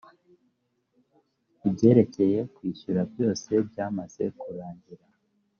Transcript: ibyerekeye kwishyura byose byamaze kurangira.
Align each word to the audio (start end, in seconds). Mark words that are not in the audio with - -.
ibyerekeye 1.67 2.39
kwishyura 2.55 3.01
byose 3.11 3.49
byamaze 3.69 4.23
kurangira. 4.39 5.03